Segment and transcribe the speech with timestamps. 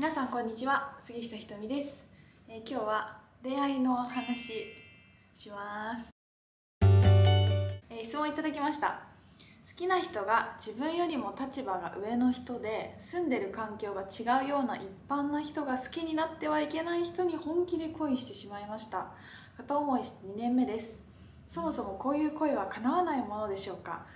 [0.00, 2.06] 皆さんこんにちは杉下ひとみです、
[2.48, 4.64] えー今日は恋愛の話
[5.34, 6.08] します、
[6.80, 9.02] えー質問いただきました。
[9.68, 19.08] 好きな人が自分よりも立場が上の人で住んでる環境が違うような一般な人が好きになってはいけない人に本気で恋してしまいました。
[19.58, 20.98] 片思いして2年目です。
[21.46, 24.06] そもそもこういう恋は叶わないものでしょうか？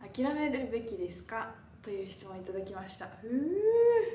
[0.00, 1.50] 諦めるべきですか？
[1.82, 3.04] という質問いただきました。
[3.04, 3.10] うー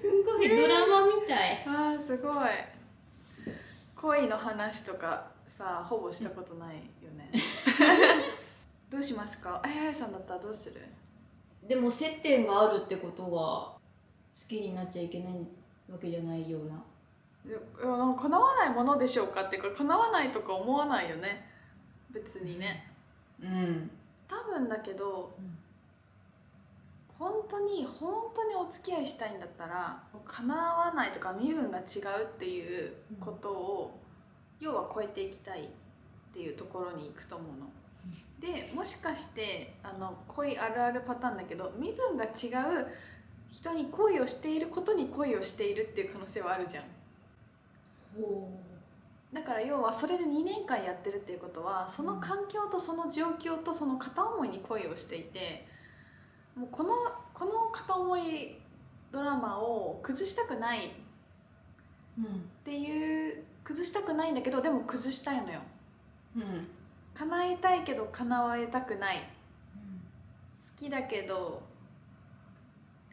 [0.02, 0.50] すごい。
[0.50, 1.64] ドラマみたい。
[1.68, 2.50] あーすごい。
[3.96, 7.32] 恋の話とかさほぼしたことないよね。
[8.90, 9.62] どうしますか？
[9.64, 10.82] あややさんだったらどうする？
[11.68, 13.78] でも接点があるってことは好
[14.50, 15.34] きになっちゃいけない
[15.92, 16.84] わけじゃないような。
[17.46, 19.44] いやいやなんか叶わないものでしょうか？
[19.44, 21.48] っていうか叶わないとか思わないよね？
[22.10, 22.92] 別にね。
[23.42, 23.92] うん。
[24.28, 25.32] 多分だけど
[27.22, 31.84] 本当に本当にお付き合いしたいんだったら叶わないとか身分が違う
[32.24, 34.00] っていうことを、
[34.60, 35.68] 要は超えていきたいっ
[36.34, 37.70] ていうところに行くと思うの。
[38.40, 42.88] でもしかしてあの恋あるあるパターンだけど身分が違う
[43.52, 46.86] 人に恋をしていることに恋をしているっていう可能性はあるじゃん。
[48.20, 48.50] ほ
[49.32, 55.68] だから要はそれで2年間やってるっていうことはその環境とその状況とその片思いに恋をしていて
[56.56, 56.94] もうこの
[57.34, 58.58] この片思い
[59.12, 60.90] ドラマを崩したくないっ
[62.18, 62.22] う。
[62.22, 62.50] うん。
[62.64, 65.62] ていう崩したくないんだけどでも崩したいのよ
[66.36, 66.68] うん。
[67.14, 69.22] 叶えたいけど叶えたくない好
[70.86, 71.62] きだけど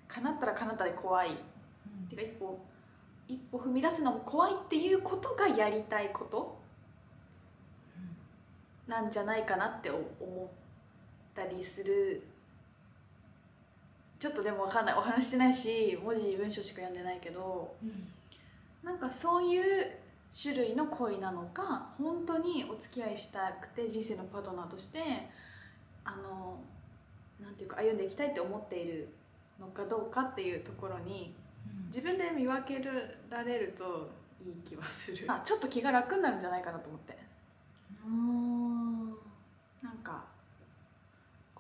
[0.08, 1.30] 叶ったら叶ったで怖い
[2.08, 2.58] てか一歩
[3.28, 6.58] 一歩踏み出すのも怖いっていうことがやりたいこと？
[8.86, 10.48] なんじゃないかなって思っ
[11.34, 12.23] たりする
[14.19, 14.94] ちょっとでも分かんない。
[14.94, 17.74] お話してないし文字文章しか読んでないけど
[18.83, 19.86] なんかそういう
[20.41, 25.00] 種類の恋なのか本当にお付き合いしたくて人生のパートナーとして
[26.05, 26.58] あの
[27.40, 29.08] なんていうか歩んでいきたいって思っている
[29.61, 31.34] のかどうかっていうところに
[31.89, 32.84] 自分で見分け
[33.30, 34.11] られると
[34.45, 35.24] いい気はする。
[35.28, 37.18] あちょっと気が楽になるんじゃないかなと思って。
[39.83, 40.24] なんか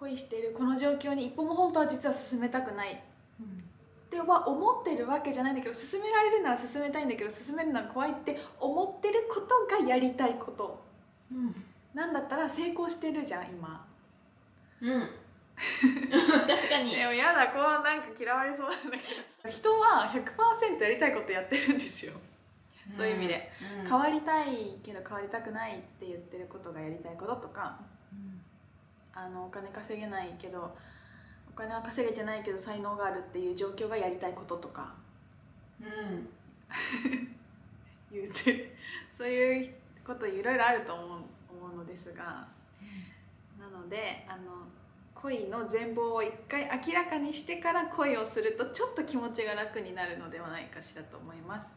[0.00, 2.92] 恋しているこの状況に一歩も本当は実は進めたくない。
[2.92, 10.82] っては思ってるわけじゃないんだけど進められるなら進めたいんだけど進めるのは怖いって思ってることがやりたいこと。
[11.30, 11.54] うん。
[11.94, 13.86] なんだったら成功してるじゃん今。
[14.80, 15.00] うん。
[16.46, 16.96] 確かに。
[16.96, 18.98] でもやだこうなんか嫌われそうなんだけ
[19.44, 19.50] ど。
[19.50, 22.14] 人は100%やりたいことやってるんですよ。
[22.96, 23.50] そういう意味で。
[23.82, 23.88] うん。
[23.88, 27.78] 変わりたいけど変わりたくないって言ってることがやりたいこととか
[29.26, 30.76] あのお金稼げないけど
[31.50, 34.94] お金は稼げてないけど才能があるっていう状況がやりたいこととか。
[35.80, 36.28] うん。
[38.12, 38.74] 言うて
[39.16, 39.74] そういう
[40.06, 41.08] こといろいろあると思う
[41.50, 42.46] 思うのですが。
[43.58, 44.68] なのであの
[45.14, 51.74] 恋の全貌を一回明らかにしてから恋をするとちょっと気持ちが楽になるのではないかしらと思います。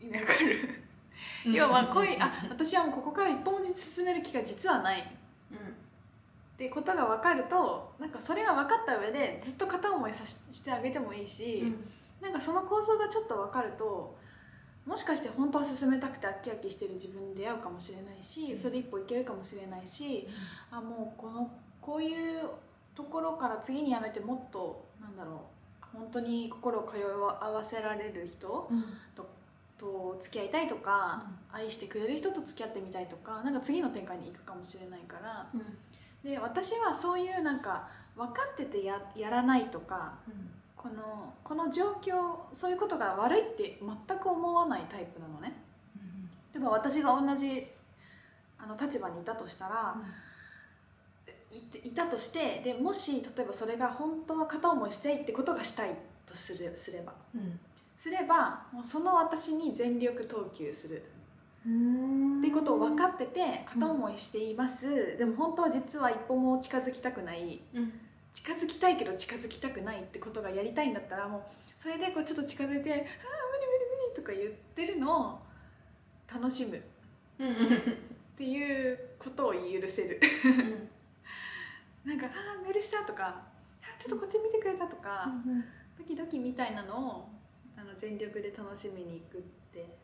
[0.00, 0.82] 意味わかる？
[1.44, 5.16] 要は恋あ私はもうここから一本進める気が実はない
[6.60, 11.64] ってことが分かるとなんかそれが分かった上でずっと片思いさししてあげてもいいし、
[12.20, 14.14] なんかその構造がちょっと分かると
[14.84, 20.28] もしかして本当は進めたくて飽き飽きしてる自分に出会うかもしれないしそれで一歩いけるかもしれないし
[20.70, 21.50] あもうこの
[21.80, 22.50] こういう
[22.94, 25.46] ところから次にやめてもっとなんだろ
[25.82, 28.84] う本当に心を通い合わせられる人うん。
[29.80, 35.60] と付き合いたいとか、愛してくれる人と付き合ってみたいとかなんか次の展開に行くかもしれないからうん。
[36.24, 40.14] で私はそういうなんか分かっててややらないとか
[40.76, 45.54] このこの状況そういうことが悪いって全く思わないタイプなのね。
[46.52, 47.66] でも私が同じ
[48.58, 49.96] あの立場にいたとしたら、
[51.52, 57.12] いていたとしてでもし例えばそれが本当は片思いしたいってことがしたいとするすれば。
[57.96, 60.96] すればもうその私に全力投球する。
[60.96, 61.19] うん。
[61.62, 67.60] っていうことを分かってて片思いしています、でも本当は実は一歩も近づきたくない。
[67.74, 67.92] うん。
[68.32, 71.42] 近づきたいけど近づきたくないってことがやりたいんだったらもう
[71.82, 75.38] それでこうちょっと近づいて「ああ無理無理無理」とか言ってるのを
[76.32, 76.76] 楽しむ。
[76.76, 76.80] っ
[77.40, 77.56] うん。
[78.36, 80.20] ていうことを許せる。
[82.04, 83.42] なんか「ああメールした」とか
[83.82, 85.30] 「あちょっとこっち見てくれた」とか、
[85.98, 87.28] ドキドキみたいなのを
[87.76, 89.42] あの全力で楽しみに行くっ
[89.72, 89.98] て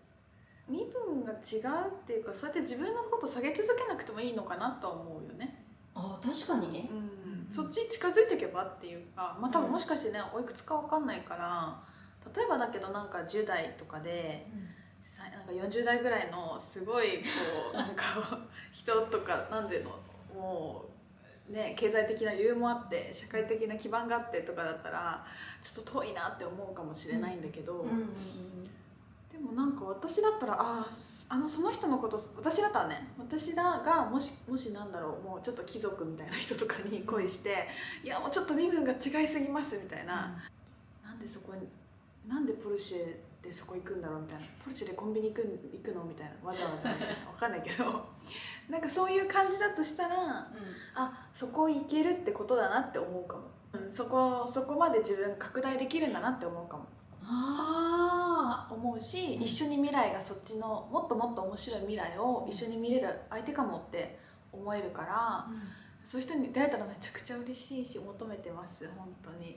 [0.69, 5.65] 身分が違うっていうかそうやって自分のこと下げ続けなくてもいいのかなとは思うよね。
[5.95, 6.89] あ確かにね。
[6.91, 11.81] うん、そっちに近づいていけばっていうかまあ多分もしかしてねおいくつかわかんないから
[12.35, 14.47] 例えばだけどなんか10代とかで
[15.05, 17.23] さなんか40代ぐらいのすごいこ
[17.73, 18.41] うなんか
[18.73, 19.91] 人とかなんでの
[20.35, 20.87] も
[21.49, 25.25] うね経済的な余裕もあって社会的な基盤があってとかだったら
[25.63, 28.09] ちょっと遠いなって思うかもしれないんだけど、うんうん
[29.37, 37.69] でもなんか私だったらあーあのその人のこと私だったらね私だがもしもしなんだろうもうちょっと貴族みたいな人とかに恋して
[38.03, 40.43] いやもうちょっと身分が違いすぎますみたいな、
[41.05, 41.69] なんでそこに
[42.27, 43.17] なんでポルシェ
[43.47, 44.45] でそこ行くんだろうみたいな。
[44.65, 45.43] ポルシェでコンビニ行く
[45.73, 46.49] 行くのみたいな。
[46.49, 47.15] わざわざみたいな。
[47.31, 48.05] わかんないけど。
[48.69, 50.49] なんかそういう感じだとしたら
[50.95, 53.43] あそこ行けるってことだなって思うかも、
[53.75, 56.87] うん、そこそこまで自分拡大できるんだなって思うかも。
[57.23, 57.76] あ
[58.77, 59.43] 思うし、うん。
[59.43, 64.19] 一緒に未来がそっちのもっともっと面白い未来を一緒に見れる相手かもって
[64.53, 65.47] 思えるからあ、
[66.05, 69.57] そういう人に出会えたらめちゃくちゃ嬉しいし求めてます本当に。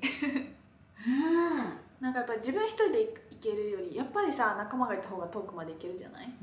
[1.08, 1.10] う
[1.56, 1.80] ん。
[2.02, 3.00] なんかやっぱり自分一人で
[3.32, 6.34] 行けるよりやっぱりさ仲間がいた方が遠くまで行けるじゃない？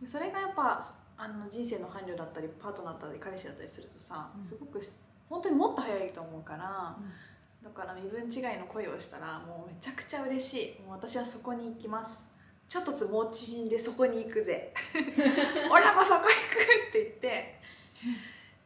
[0.00, 0.84] でそれがやっぱ
[1.16, 4.44] あの人生の伴侶だったりパートナーだったり彼氏だったりするとさ、うん。
[4.46, 4.80] すごく
[5.28, 6.96] 本当にもっと早いと思うから
[7.66, 10.82] だから身分違いの恋をしたらもうめちゃくちゃ嬉しい。
[10.82, 12.24] もう私はそこに行きます。
[12.68, 14.72] ちょっとつもうちんでそこに行くぜ
[15.70, 17.60] 俺らもそこ行くって言って。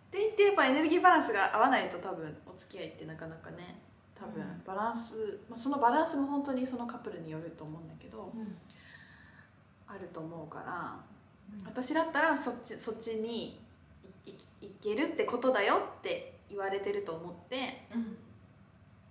[0.09, 3.81] って言ってやっぱエネルギーバランスが合わないと多分お付き合いってなかなかね
[4.15, 4.63] 多分うん。
[4.67, 8.31] バランス、まあ、そのバランスも本当にそのカップルによると思うんだけど
[9.87, 11.01] あると思うから
[11.65, 13.61] 私だったらそっちそっちに
[14.27, 17.87] 行けるってことだよって言われてると思って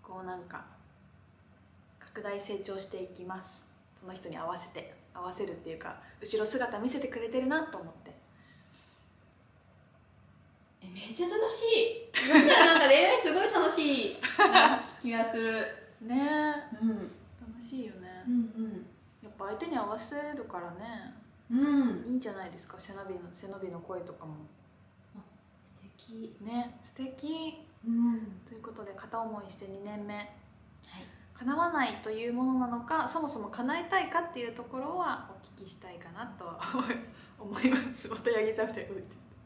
[0.10, 0.66] こうなんか
[2.00, 3.70] 拡大成長していきます。
[4.00, 8.12] その人に合わせて合わせるっていうか後ろ姿見せてくれてるなと思って。
[10.82, 12.10] えめっちゃ楽しい。
[12.16, 15.62] そしたらなんか恋愛すごい楽しいな気がする。
[16.02, 16.16] ね。
[16.82, 16.98] えうん。
[17.54, 18.88] 楽しいよね、うん
[19.22, 21.14] やっぱ相手に合わせるからね。
[21.52, 21.60] うん。
[21.60, 22.80] うんいいんじゃないですか？
[22.80, 24.36] 背伸びの背伸びの声とかも。
[25.66, 26.36] 素敵。
[26.42, 28.20] ね素敵うん。
[28.48, 30.16] ということで片思いして2年目。
[30.16, 30.28] はい。
[31.34, 36.60] 叶わないというものなのかそもそも叶えたいかっていうところはお聞きしたいかなとは
[37.40, 38.08] 思います。
[38.10, 38.90] また八木さんみたて。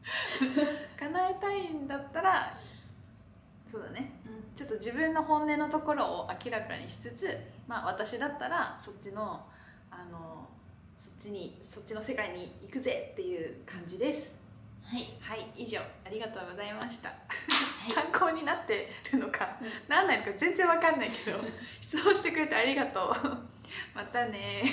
[1.00, 2.57] 叶えたいんだったら
[3.71, 4.12] そうだね。
[4.56, 9.47] ちょっと自分の本音のところを明らかにしつつまあ私だったらそっちの
[9.89, 10.47] あの
[10.97, 14.38] そっちにそっちの世界に行くぜっていう感じです。
[14.83, 15.18] はい。
[15.19, 15.79] はい以上。
[16.06, 17.13] ありがとうございました、い
[17.91, 19.68] 参考になってるのか、うん。
[19.88, 21.39] なんないのか全然わかんないけど。
[21.81, 23.38] 質問してくれてありがとう。
[23.94, 24.63] またね